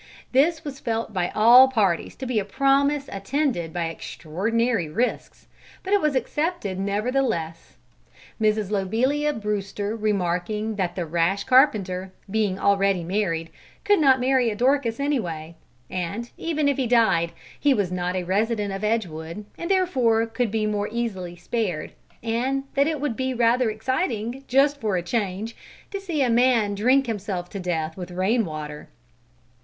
[0.31, 5.45] This was felt by all parties to be a promise attended by extraordinary risks,
[5.83, 7.75] but it was accepted nevertheless,
[8.39, 13.51] Miss Lobelia Brewster remarking that the rash carpenter, being already married,
[13.83, 15.55] could not marry a Dorcas anyway,
[15.87, 20.49] and even if he died, he was not a resident of Edgewood, and therefore could
[20.49, 21.91] be more easily spared,
[22.23, 25.55] and that it would be rather exciting, just for a change,
[25.91, 28.89] to see a man drink himself to death with rain water.